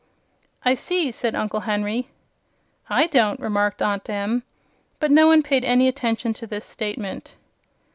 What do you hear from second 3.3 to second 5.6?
remarked Aunt Em; but no one